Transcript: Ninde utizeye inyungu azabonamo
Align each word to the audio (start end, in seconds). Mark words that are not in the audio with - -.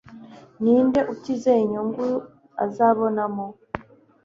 Ninde 0.61 0.99
utizeye 1.13 1.59
inyungu 1.65 2.03
azabonamo 2.65 3.45